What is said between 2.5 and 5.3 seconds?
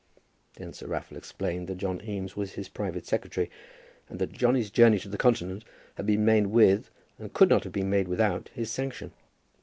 his private secretary, and that Johnny's journey to the